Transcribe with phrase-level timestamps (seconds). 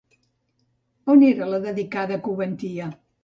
[1.15, 2.89] On era la dedicada a Coventia?